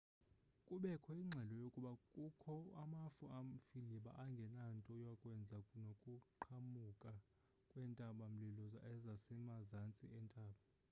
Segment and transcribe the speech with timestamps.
[0.67, 2.53] kubekho ingxelo yokuba kukho
[2.83, 7.11] amafu amfiliba angenanto yakwenza nokuqhambuka
[7.69, 8.63] kwentaba-mlilo
[9.15, 10.59] asemazantsi entaba